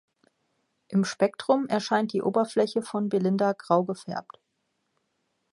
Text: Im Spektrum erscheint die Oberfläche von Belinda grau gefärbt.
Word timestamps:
Im 0.87 1.05
Spektrum 1.05 1.67
erscheint 1.67 2.11
die 2.11 2.23
Oberfläche 2.23 2.81
von 2.81 3.07
Belinda 3.09 3.53
grau 3.53 3.83
gefärbt. 3.83 4.39